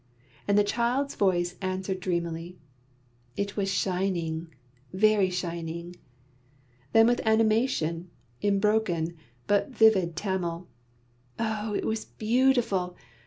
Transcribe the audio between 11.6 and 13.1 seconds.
it was beautiful!